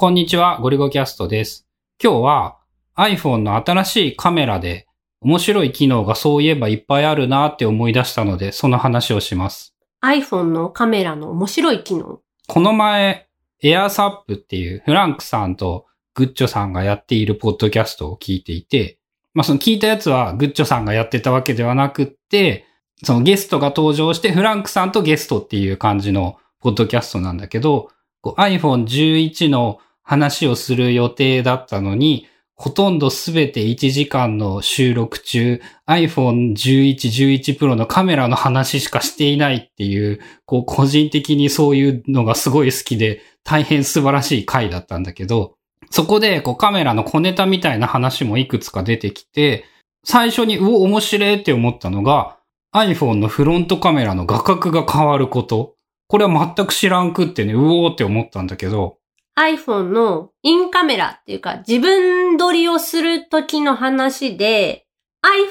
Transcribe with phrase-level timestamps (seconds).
[0.00, 1.68] こんにちは、ゴリゴキャストです。
[2.02, 2.56] 今日は
[2.96, 4.86] iPhone の新しいカメラで
[5.20, 9.74] 面白い機能がそういえばいっぱいあるなって思い出したので、その話をします。
[10.02, 12.22] iPhone のカメラの面白い機能？
[12.48, 13.28] この前、
[13.62, 18.98] AirSap っていうフランクさんとグッチョさんがやっているポッドキャストを聞いていて、
[19.34, 22.64] まあその聞いたやつはグッチョさんがやってたわけではなくって、
[23.04, 27.90] そのゲストが登場してフランクさんとゲストっていう感じのポッドキャストなんだけど、
[28.22, 29.78] こう iPhone 11の
[30.10, 45.54] 話をする予定だったのに、ほとんどすべて1時間の収録中、iPhone 11、11 Pro のカメラの話しかしていないっていう、こう個人的にそういうのがすごい好きで、大変素晴らしい回だったんだけど、
[45.90, 49.64] そこでこうカメラの小ネタみたいな話もいくつか出てきて、
[50.04, 52.36] 最初にうお、面白いって思ったのが、
[52.74, 55.76] iPhone のフロントカメラの画角が変わること。
[56.08, 58.96] これは全く知らんくってね、うおーって思ったんだけど、
[59.38, 64.86] iPhone のインカメラっていうか自分撮りをする時の話で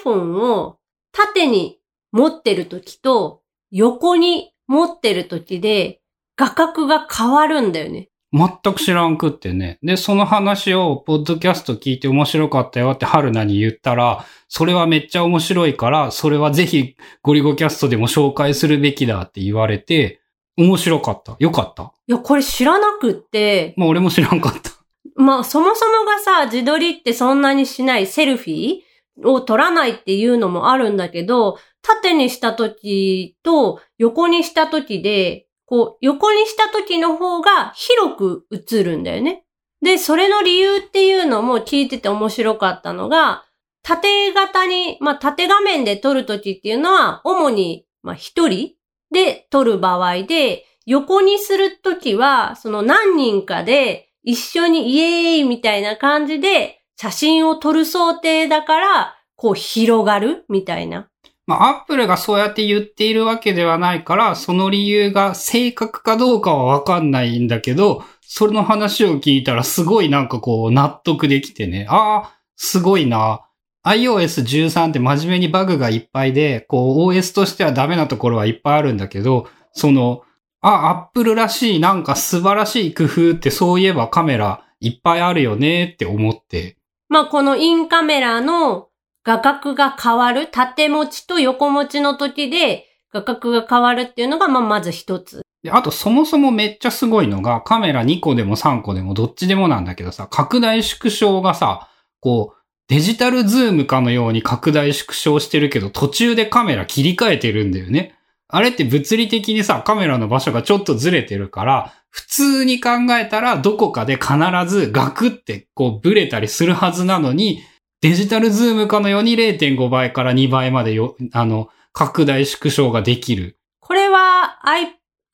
[0.04, 0.78] iPhone を
[1.12, 1.80] 縦に
[2.12, 6.02] 持ってる時と横に持ってる時で
[6.36, 8.10] 画角が変わるんだよね。
[8.32, 9.80] 全く知らんくってね。
[9.82, 20.19] で、その話を、ポッドキャスト聞いて面白かったよって春菜に言ったら、それはめっちゃ面白いから、それはぜひゴリゴキャストでも紹介するべきだって言われて、
[20.60, 21.36] 面白かった。
[21.40, 21.94] よかった？
[22.08, 24.72] いや、これ知らなくって、まあ俺も知らんかった。
[25.16, 39.46] まあそもそもがさ、自撮りってそんなにしないセルフィーを撮らないっていうのもあるんだけど、縦にした時と横にした時で、こう、横にした時の方が広く映るんだよね。
[39.82, 43.46] で、それの理由っていうのも聞いてて面白かったのが、
[43.82, 48.74] 縦型に、まあ縦画面で撮る時っていうのは、主に、まあ一人
[49.12, 61.10] で撮る場合で、横にする時は、その何人かで一緒にイエーイみたいな感じで写真を撮る想定だから、こう広がるみたいな。
[61.46, 71.88] まあアップルがそうやって言っているわけではないから、その理由が正確かどうかはわかんないんだけど、それの話を聞いたらすごいなんかこう納得できてね。
[71.90, 73.49] ああ、すごいな。
[73.86, 80.24] iOS13 って真面目にバグがいっぱいで、こう OS としてはダメなところはいっぱいあるんだけど、その、
[80.62, 86.78] あ、アップルらしいなんか素晴らしい工夫ってそういえばカメラいっぱいあるよねって思って。
[87.08, 88.90] まあこのインカメラの
[89.24, 95.42] 画角が変わる、縦持ちと横持ちの時で画角が変わるっていうのが、まあまず一つ。
[95.64, 101.90] で、あとそもそもめっちゃすごいのが、カメラ2個でも3個でもどっちでもなんだけどさ、拡大縮小がさ、
[102.22, 102.59] こう、
[102.90, 108.16] デジタルズームかのように拡大縮小してるけど、途中でカメラ切り替えてるんだよね。
[108.48, 114.34] あれって物理的にさ、カメラの場所がちょっとずれてるから、普通に考えたらどこかで必
[114.68, 117.62] ずガクってこうブレたりするはずなのに、
[118.02, 123.60] デジタルズームかのように0.5倍から2倍までよ、あの、拡大縮小ができる。
[123.82, 124.60] これは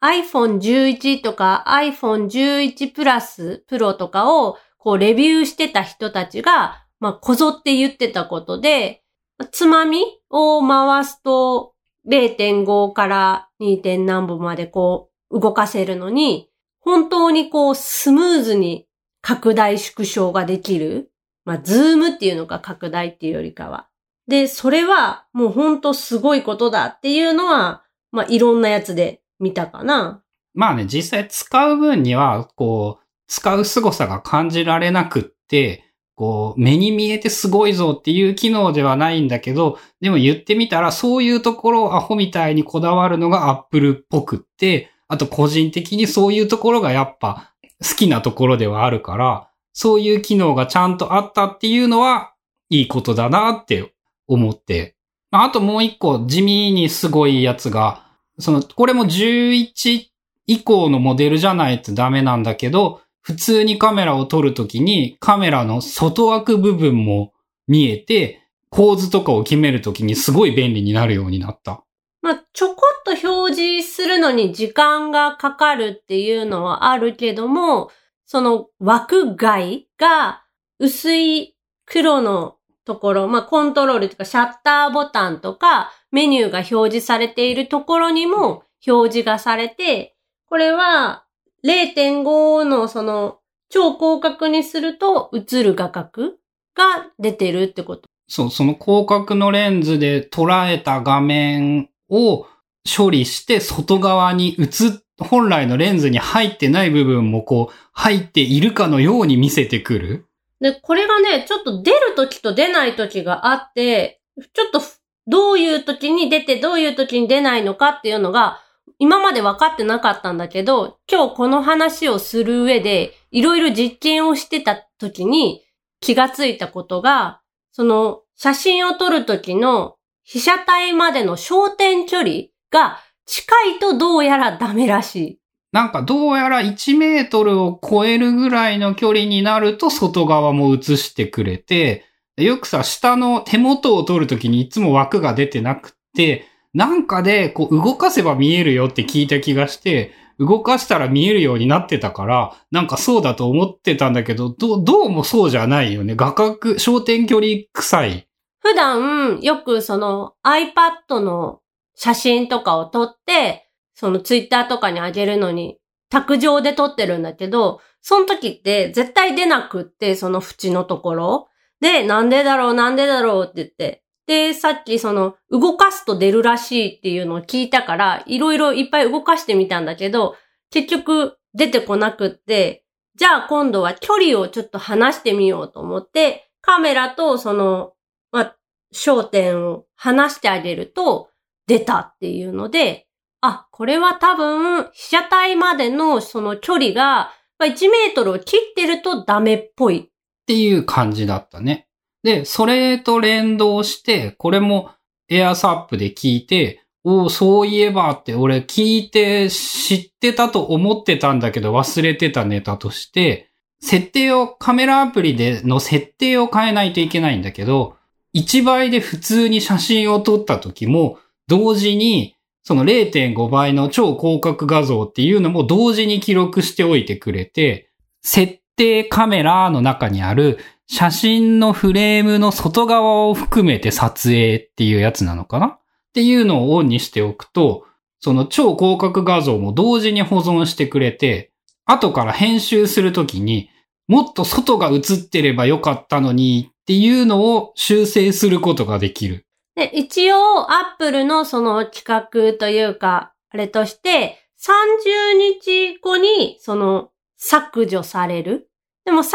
[0.01, 9.03] iPhone 11とか iPhone 11プラスプロとかをこうレビューしてた人たちが、まあ、こぞって言ってたことで、
[9.51, 11.73] つまみを回すと
[12.07, 13.81] 0.5から 2.
[13.81, 18.87] 点何歩までこう動かせるのに、本当にこうスムーズに
[19.21, 21.11] 拡大縮小ができる。
[21.45, 23.87] まあ、ズームっていうのか拡大っていうよりかは。
[24.27, 30.23] で、それはもう本当すごいことだっていうのは、まあ、いろんなやつで見たかな。
[30.53, 35.84] まあね、実際使う分には、こう、使う凄さが感じられなくって、
[36.15, 47.51] こう、目に見えてすごいぞっていう機能ではないんだけど、でも言ってみたら、そういうところをアホみたいにこだわるのが Apple っぽくって、あと個人的にそういうところがやっぱ
[47.83, 52.31] 好きなところではあるから、そういう機能がちゃんとあったっていうのは、
[52.69, 53.93] いいことだなって
[54.27, 54.95] 思って。
[55.31, 58.05] あともう一個地味にすごいやつが、
[58.39, 60.05] その、これも11
[60.47, 67.33] 以降のモデルじゃないとダメなんだけど、普通にカメラを撮るときにカメラの外枠部分も
[67.67, 71.83] 見えて、構図とかを決めるときにすごい便利になるようになった。
[72.21, 77.89] まあ、ちょこっと表示するのに時間がかかるっていうのはあるけども、
[78.27, 80.43] その枠外が
[80.77, 81.55] 薄い
[81.87, 90.15] 黒のところ、まあ、コントロールとかシャッターボタンとかメニューが表示されているところにも表示がされて、
[90.47, 91.24] これは
[91.65, 93.39] 0.5のその
[93.69, 96.33] 超広角にすると映る画角
[96.75, 98.03] が出てるってこと。
[98.27, 102.47] そう、その広角のレンズで捉えた画面を
[102.85, 110.25] 処理して外側に映っ本来のレンズに入ってない部分もこう、入っているかのように見せてくる。
[110.59, 114.21] で、これがね、ちょっと出る時と出ない時があって、
[114.53, 114.81] ちょっと
[115.27, 118.61] どういう時に出てどういう時に出ないのかっていうのが、
[118.99, 125.65] 今まで分かってなかったんだけど、今日この話をする上で、いろいろ実験をしてた時に
[125.99, 132.29] 気がついたことが、その写真を撮る時の被写体までの焦点距離
[132.71, 135.39] が近いとどうやらダメらしい。
[135.71, 142.05] なんかどうやら1メートルを超えるぐらいの距離になると外側も映してくれて、
[142.37, 146.45] よくさ、下の手元を撮るときにいつも枠が出てなくて、
[146.75, 156.15] なんかでこう動かせば見えるよって聞いた気がして、動かしたら見えるようになってたから、なんかそうだと思ってたんだけど、どどうもそうじゃないよね。
[156.15, 158.27] 画角、焦点距離臭い。
[158.59, 161.61] 普段よくその iPad の
[161.95, 165.77] 写真とかを撮って、その Twitter とかに上げるのに
[166.09, 171.47] 卓上で撮ってるんだけど、その時って絶対出なくって、その縁のところ。
[171.79, 174.04] で、なんでだろうなんでだろうって言って。
[174.27, 180.35] で、さっきその動かすと出るらしいっていうのを聞いたから、いろいろいっぱい動かしてみたんだけど、
[180.71, 182.85] 結局出てこなくって、
[183.15, 187.93] じゃあ今度は距離をちょっと離してみようと思って、カメラとその、
[188.31, 188.55] まあ、
[188.93, 191.29] 焦点を離してあげると
[191.67, 193.07] 出たっていうので、
[193.41, 199.97] あ、これは多分被写体までのその距離がまあ1メートルを切ってるとダメっぽい。
[199.97, 201.84] っていう感じだったね。
[202.25, 204.89] で、それと連動して、これも
[205.29, 217.95] エアサップで聞いて、おお、そういえばって俺聞いて知ってたと思ってたんだけど忘れてたネタとして、設定を、カメラアプリでの設定を変えないといけないんだけど、
[218.35, 227.91] 1倍で普通に写真を撮った時も、同時にその0.5倍の超広角画像っていうのも同時に記録しておいてくれて、
[228.23, 235.67] 設定カメラの中にある写真のフレームの外側を含めて撮影っていうやつなのかな？
[235.67, 235.79] っ
[236.13, 237.85] ていうのをオンにしておくと、
[238.19, 241.51] その超広角画像も同時に保存してくれて、
[241.85, 243.69] 後から編集するときに
[244.07, 249.45] もっと外が映ってればよかったのにっていうのを修正することができる。
[249.75, 258.69] で、一応、アップルのその企画というか、あれとして、30日後に、その、削除される。
[259.05, 259.29] でも30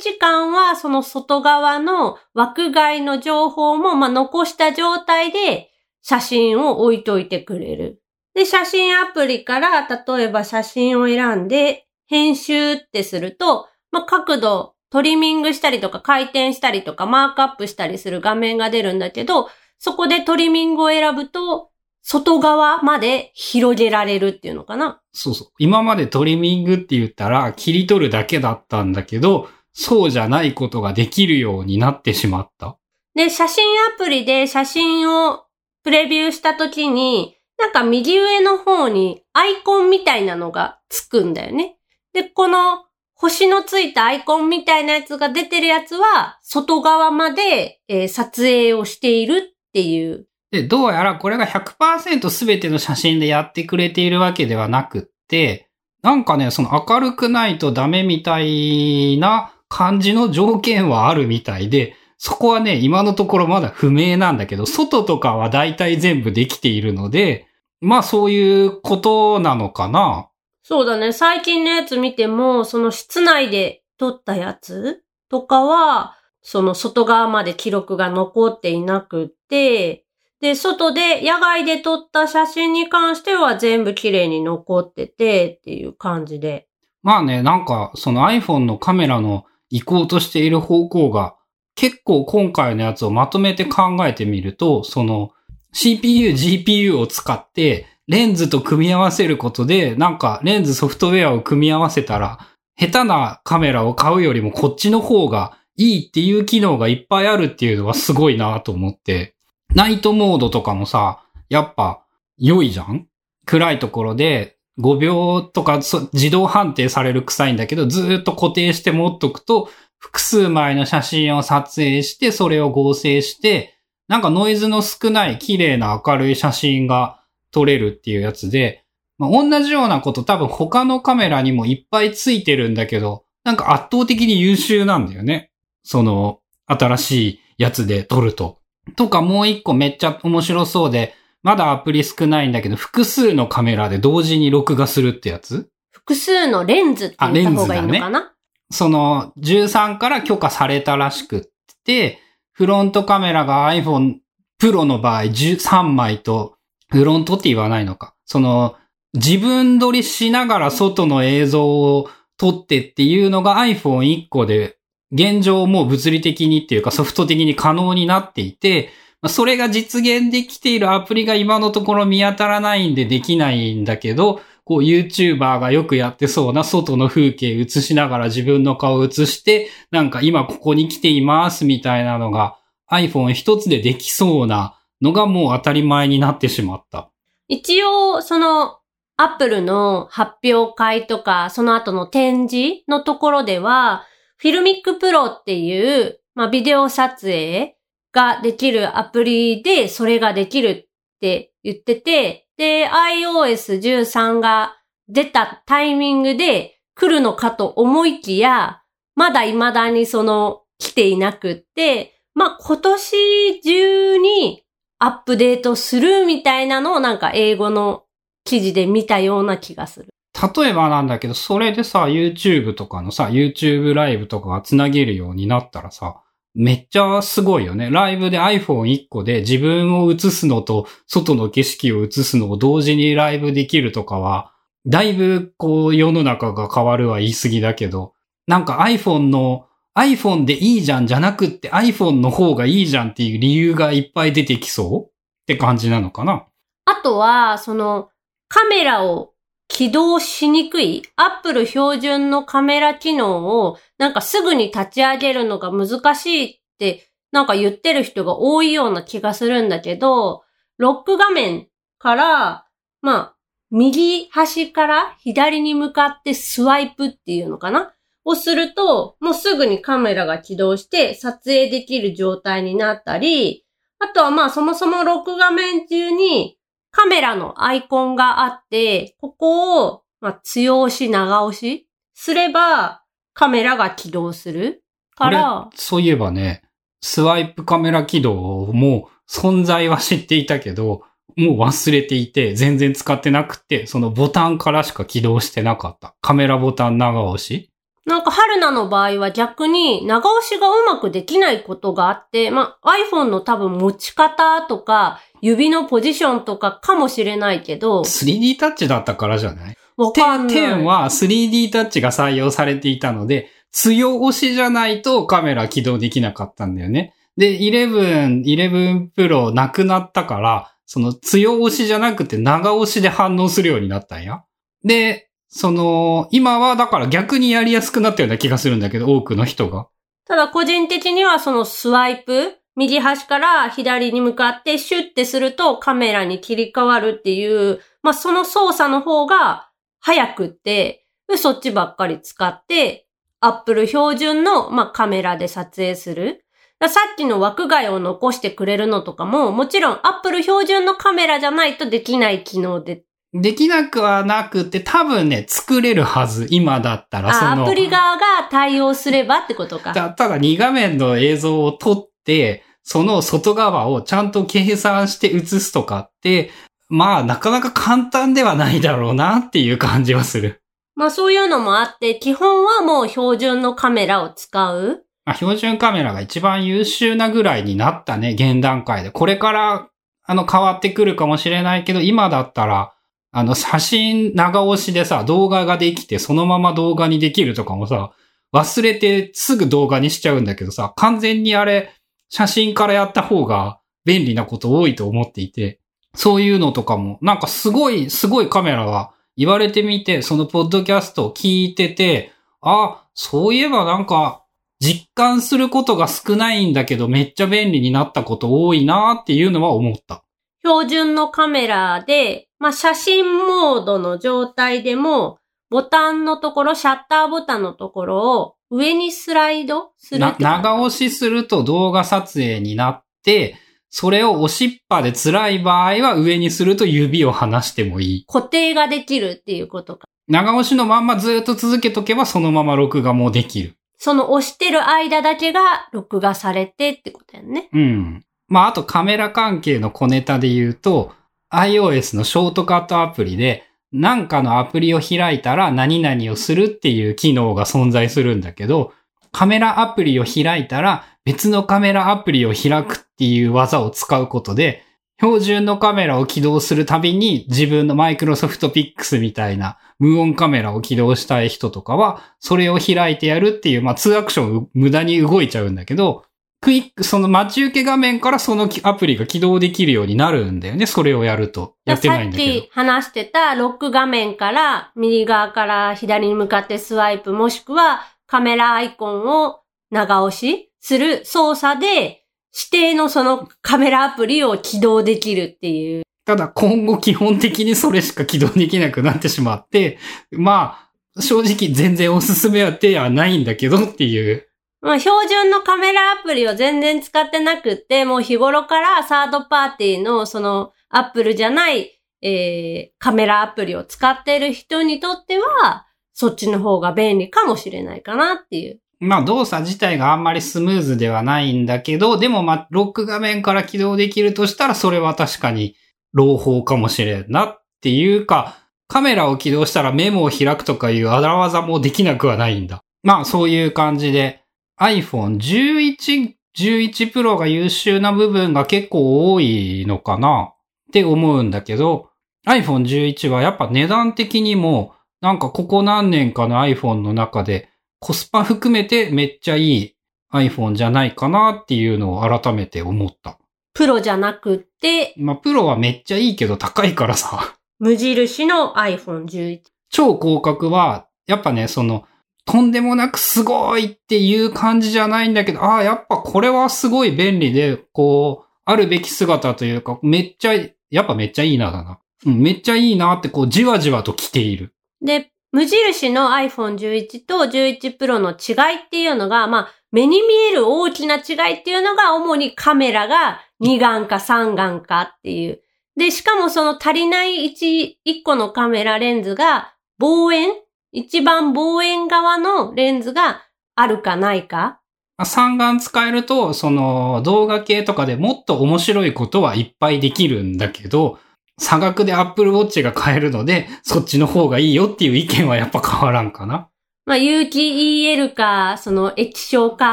[0.00, 5.70] 日間は、その外側の枠外の情報も、ま、残した状態で、
[6.02, 8.02] 写真を置いといてくれる。
[8.34, 21.70] で、写真アプリから、例えば写真を選んで、編集ってすると、まあ、角度、トリミングしたりとか回転したりとかマークアップしたりする画面が出るんだけど、そこでトリミングを選ぶと、
[22.08, 25.02] 外側まで広げられるっていうのかな？
[25.12, 25.48] そうそう。
[25.58, 32.78] 今までトリミングって言ったら切り取るだけだったんだけど、そうじゃないことができるようになってしまった。
[33.16, 35.46] で、写真アプリで写真を
[35.82, 41.76] プレビューしたときに、なんか右上の方にアイコンみたいなのがつくんだよね。
[42.12, 50.28] で、この星のついたアイコンみたいなやつが出てるやつは、外側まで、えー撮影をしているっていう。
[50.56, 55.68] で、どうやらこれが100%全ての写真でやってくれているわけではなくって、
[56.02, 67.46] なんかね、その明るくないとダメみたいな感じの条件はあるみたいで、そこはね、今のところまだ不明なんだけど、外とかは大体全部できているので、
[67.80, 70.28] まあそういうことなのかな。
[70.62, 71.12] そうだね。
[71.12, 80.05] 最近のやつ見ても、その室内で撮ったやつとかは、その外側まで記録が残っていなくって、
[80.40, 86.68] で、外で、野外で撮った写真に関しては全部綺麗に残っててっていう感じで。
[87.02, 91.36] まあね、なんかその iPhone のカメラの移行としている方向が
[91.76, 95.30] 結構今回のやつをまとめて考えてみると、その
[95.72, 102.38] CPU、GPU を使ってレンズと組み合わせることで、なんかレンズソフトウェアを組み合わせたら、
[102.78, 109.35] 下手なカメラを買うよりもこっちの方がいいっていう機能がいっぱいあるっていうのはすごいなと思って、
[109.76, 112.02] ナイトモードとかもさ、やっぱ
[112.38, 113.08] 良いじゃん？
[113.44, 115.80] 暗いところで5秒とか
[116.14, 119.68] 自動判定される臭いんだけど、ずっと固定して持っとくと、
[119.98, 123.74] 複数枚の写真を撮影して、それを合成して、
[124.08, 128.82] なんかノイズの少ない綺麗な明るい写真が撮れるっていうやつで、
[129.18, 135.50] まあ、同じようなこと多分他のカメラにもいっぱいついてるんだけど、なんか圧倒的に優秀なんだよね。
[135.82, 138.58] その、新しいやつで撮ると。
[138.94, 145.68] とかもう一個めっちゃ面白そうで、まだアプリ少ないんだけど、複数のカメラで同時に録画するってやつ？
[145.92, 148.32] 複数のレンズって言った方がいいのかな？
[148.70, 151.42] その13から許可されたらしくっ
[151.84, 152.18] て、
[152.52, 154.16] フロントカメラが iPhone
[154.60, 156.56] Pro の場合13枚と、
[156.90, 158.14] フロントって言わないのか。
[158.24, 158.76] その
[159.14, 164.78] 自分撮りしながら外の映像を撮ってっていうのが iPhone1 個で
[165.12, 168.90] 現状もう物理的にっていうかソフト的に可能になっていて、
[169.28, 182.58] それが実現できているアプリが今のところ見当たらないんでできないんだけど、こう YouTuber がよくやってそうな外の風景映しながら自分の顔映して、なんか今ここに来ていますみたいなのが
[182.90, 187.10] iPhone 一つでできそうなのがもう当たり前になってしまった。
[187.48, 188.78] 一応、その、
[189.18, 194.04] アップルの発表会とか、その後の展示のところでは、
[194.38, 197.76] FiLMiC Pro っていう、まあ、ビデオ撮影
[198.12, 200.86] ができるアプリで、それができるっ
[201.20, 204.76] て言ってて、で、iOS13 が
[205.08, 208.82] 出たタイミングで来るのかと思いきや、
[209.14, 214.62] まだ未だにその、来ていなくって、まあ、今年中に
[214.98, 218.04] アップデートするみたいなのをなんか英語の
[218.44, 220.08] 記事で見たような気がする。
[220.56, 226.22] 例えばなんだけど、それでさ、YouTube とかのさ、YouTube ライブとかがつなげるようになったらさ、
[226.54, 227.90] めっちゃすごいよね。
[227.90, 234.52] ライブで iPhone1 個で自分を映すのと外の景色を映すのを同時にライブできるとかは、
[234.86, 238.14] だいぶこう世の中が変わるは言い過ぎだけど、
[238.46, 245.10] なんか iPhone の iPhone でいいじゃんじゃなくって iPhone の方がいいじゃんっていう理由がいっぱい出てきそうっ
[245.46, 246.46] て感じなのかな？
[246.84, 248.10] あとは、その
[248.48, 249.32] カメラを
[249.68, 260.44] 起動しにくい Apple 標準のカメラ機能をなんかすぐに立ち上げるのが難しいってなんか言ってる人が多いような気がするんだけど、
[260.78, 261.66] ロック画面
[261.98, 262.66] から、
[263.02, 263.36] まあ、
[263.70, 267.92] 右端から左に向かってスワイプっていうのかな？
[268.24, 273.64] をすると、もうすぐにカメラが起動して撮影できる状態になったり、
[273.98, 276.55] あとはまあそもそもロック画面中に
[276.96, 283.02] カメラのアイコンがあって、ここを、まあ、強押し、長押しすれば
[283.34, 284.82] カメラが起動する
[285.14, 286.62] から、そういえばね、
[287.02, 291.02] スワイプカメラ起動も存在は知っていたけど、
[291.36, 296.16] もう忘れていて、全然使ってなくて、そのボタンからしか起動してなかった。
[296.22, 297.70] カメラボタン長押し
[298.06, 309.76] なんか、春菜の場合は逆に長押しがうまくできないことがあって、まあ、iPhone の多分持ち方とか、指のポジションとかかもしれないけど、3D タッチだったからじゃない？
[309.96, 310.56] わかんない。
[310.56, 317.12] 10は 3D タッチが採用されていたので、強押しじゃないとカメラ起動できなかったんだよね。
[317.36, 324.44] で、11、11 Pro なくなったから、その強押しじゃなくて長押しで反応するようになったんや。
[324.84, 325.25] で、
[325.56, 329.88] その、今はだから逆にやりやすくなったような気がするんだけど、多くの人が。
[330.26, 343.06] ただ個人的にはそのスワイプ、右端から左に向かってシュッてするとカメラに切り替わるっていう、まあその操作の方が早くって、そっちばっかり使って、
[343.40, 346.44] Apple 標準の、まあ、カメラで撮影する。
[346.88, 353.05] さっきの枠外を残してくれるのとかも、もちろん Apple 標準のカメラじゃないとできない機能で。
[353.40, 356.46] できなくはなくて、多分ね、作れるはず。
[356.50, 357.64] 今だったら、そあ、の。
[357.64, 359.92] アプリ側が対応すればってことか。
[359.92, 366.50] たただ2画面の映像を撮って、その外側をちゃんと計算して映すとかって、
[366.88, 370.62] まあなかなか簡単ではないだろうなっていう感じはする。
[370.94, 375.02] まあそういうのもあって、基本はもう標準のカメラを使う。
[375.24, 379.10] まあ、標準カメラが一番優秀なぐらいになったね、現段階で。
[379.10, 379.88] これから、
[380.24, 382.92] あの、変わってくるかもしれないけど、今だったら、
[383.36, 388.12] あの、写真長押しでさ、動画ができて、そのまま動画にできるとかもさ、
[388.54, 391.92] 忘れてすぐ動画にしちゃうんだけどさ、完全にあれ、
[392.30, 395.80] 写真からやった方が便利なこと多いと思っていて、
[396.14, 404.44] そういうのとかも、なんかすごい、すごいカメラは言われてみて、そのポッドキャストを聞いてて、あ、そういえばなんか、
[404.80, 410.24] 実感することが少ないんだけど、めっちゃ便利になったこと多いなっていうのは思った。
[410.64, 423.56] 標準のカメラで、まあ写真モードの状態でも、ボタンのところ、シャッターボタンのところを上にスライドする長押しすると動画撮影になって、
[423.90, 428.24] それを押しっぱで辛い場合は上にすると指を離してもいい。
[428.26, 430.06] 固定ができるっていうことか。
[430.28, 433.74] 長押しのまんまずっと続けとけばそのまま録画もできる。
[433.98, 437.68] その押してる間だけが録画されてってことやね。
[437.72, 438.24] うん。
[438.48, 441.12] まあ、あとカメラ関係の小ネタで言うと、
[441.52, 448.92] iOS のショートカットアプリで、なんかのアプリを開いたら何々をするっていう機能が存在するんだけど、
[449.32, 454.82] カメラアプリを開いたら別のカメラアプリを開くっていう技を使うことで、
[455.18, 466.24] 標準のカメラを起動するたびに自分のマイクロソフトピックスみたいな無音カメラを起動したい人とかは、それを開いてやるっていう、まあ2アクション無駄に動いちゃうんだけど、
[466.60, 470.86] クイック、その待ち受け画面からそのアプリが起動できるようになるんだよね。
[470.86, 471.76] それをやると。
[471.84, 472.52] やってないんだけど。
[472.52, 479.60] さっき話してたロック画面から右側から左に向かってスワイプもしくはカメラアイコンを
[479.90, 486.02] 長押しする操作で指定のそのカメラアプリを起動できるっていう。
[486.24, 489.98] ただ今後基本的にそれしか起動できなくなってしまって、
[490.32, 494.48] まあ、正直全然おすすめは手はないんだけどっていう。
[494.80, 501.90] まあ、標準のカメラアプリを全然使ってなくって、もう日頃からサードパーティーのそのアップルじゃない、
[502.22, 508.80] えー、カメラアプリを使ってる人にとっては、そっちの方が便利かもしれないかなっていう。
[508.98, 515.76] まあ動作自体があんまりスムーズではないんだけど、でもまあロック画面から起動できるとしたらそれは確かに
[516.12, 518.56] 朗報かもしれんなっていうか、
[518.88, 522.82] カメラを起動したらメモを開くとかいう荒技もできなくはないんだ。
[523.02, 524.42] まあそういう感じで
[524.78, 530.52] iPhone 11、11 Pro が優秀な部分が結構多いのかな？
[530.88, 532.10] って思うんだけど、
[532.46, 539.96] iPhone 11はやっぱ値段的にもなんかここ何年かの iPhone の中でコスパ含めてめっちゃいい
[540.32, 543.38] iPhone じゃないかなっていうのを改めて思った。
[543.74, 547.56] プロじゃなくって、まあ、プロはめっちゃいいけど高いからさ。
[547.78, 549.60] 無印の iPhone11。
[549.90, 552.06] 超広角は、やっぱね、その、
[552.46, 560.54] とんでもなくすごいっていう感じじゃないんだけど、ああ、やっぱこれはすごい便利で、こう、あるべき姿というか、めっちゃ、
[560.90, 561.98] やっぱめっちゃいいなだな。
[562.24, 564.72] うん、めっちゃいいなってこう、じわじわと来ている。
[565.02, 575.62] で、無印の iPhone11 と11 Pro の違いっていうのが、まあ、目に見える大きな違いっていうのが、主にカメラが2眼か3眼かっていう。
[575.96, 580.50] で、しかもその足りない1、1個のカメラレンズが、望遠
[580.96, 583.42] 一番望遠側のレンズが
[583.74, 584.80] あるかないか？
[585.22, 591.18] 三眼使えると、その動画系とかでもっと面白いことはいっぱいできるんだけど、
[591.58, 596.70] 差額で Apple Watch が買えるので、そっちの方がいいよっていう意見はやっぱ変わらんかな？
[597.04, 599.92] まあ、有機 EL か、その液晶化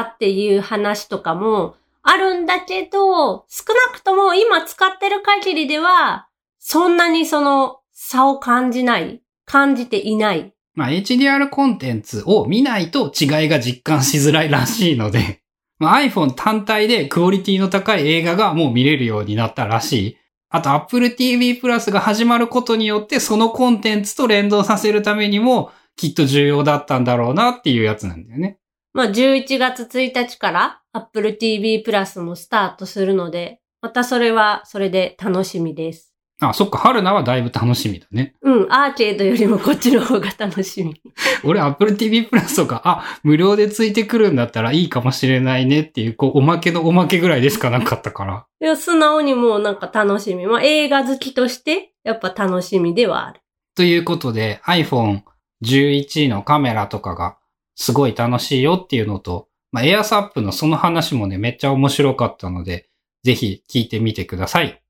[0.00, 10.52] っていう話とかもあるんだけど、少なくとも今使ってる限りでは、そんなにその差を感じない、感じていない。
[10.74, 15.40] まあ、HDR コンテンツを見ないと違いが実感しづらいらしいので、
[15.78, 20.16] まあ、iPhone 単体でクオリティの高い映画がもう見れるようになったらしい。
[20.50, 28.58] あと Apple TV プラスが始まることによってそのコンテンツと連動させるためにもきっと重要だったんだろうなっていうやつなんだよね。
[28.92, 36.13] まあ11月1日から Apple TV プラスもスタートするので、またそれはそれで楽しみです。
[36.40, 38.34] あ、そっか、春菜はだいぶ楽しみだね。
[38.42, 41.00] うん、アーケードよりもこっちの方が楽しみ。
[41.44, 48.46] 俺、Apple TV プラスとか、あ、無料でついてくるんだったらいいかもしれないねっていう、こう、おまけのおまけぐらいでしかなかったから。
[48.60, 50.46] いや、素直にもうなんか楽しみ。
[50.46, 53.40] まあ、映画好きとして、やっぱ楽しみではある。
[53.76, 55.20] ということで、iPhone
[55.64, 57.36] 11のカメラとかが
[57.76, 62.88] すごい楽しいよっていうのと、まあ、エアサップのその話もね、めっちゃ面白かったので、
[63.24, 64.83] ぜひ聞いてみてください。